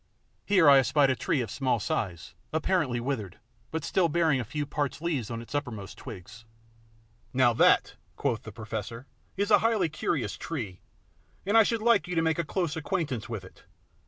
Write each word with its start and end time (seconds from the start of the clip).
Here 0.47 0.67
I 0.67 0.79
espied 0.79 1.11
a 1.11 1.15
tree 1.15 1.41
of 1.41 1.51
small 1.51 1.79
size, 1.79 2.33
apparently 2.51 2.99
withered, 2.99 3.37
but 3.69 3.83
still 3.83 4.09
bearing 4.09 4.39
a 4.39 4.43
few 4.43 4.65
parched 4.65 4.99
leaves 4.99 5.29
on 5.29 5.43
its 5.43 5.53
uppermost 5.53 5.95
twigs. 5.95 6.43
"Now 7.33 7.53
that," 7.53 7.97
quoth 8.15 8.41
the 8.41 8.51
professor, 8.51 9.05
"is 9.37 9.51
a 9.51 9.59
highly 9.59 9.89
curious 9.89 10.37
tree, 10.37 10.81
and 11.45 11.55
I 11.55 11.61
should 11.61 11.83
like 11.83 12.07
you 12.07 12.15
to 12.15 12.21
make 12.23 12.39
a 12.39 12.43
close 12.43 12.75
acquaintance 12.75 13.29
with 13.29 13.43
it. 13.43 13.65